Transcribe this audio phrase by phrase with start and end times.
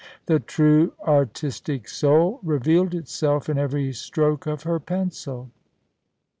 [0.25, 5.51] The true artistic soul re vealed itself in every stroke of her pencil.